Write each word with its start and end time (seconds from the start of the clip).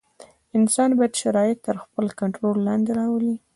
انسان 0.57 0.89
باید 0.97 1.13
شرایط 1.21 1.57
تر 1.65 1.75
خپل 1.83 2.05
کنټرول 2.19 2.57
لاندې 2.67 2.91
راولي. 2.99 3.35